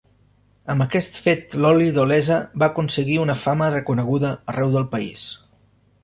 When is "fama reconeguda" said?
3.41-4.31